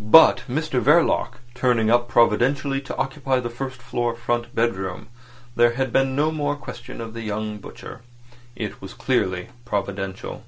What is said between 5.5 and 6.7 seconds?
there had been no more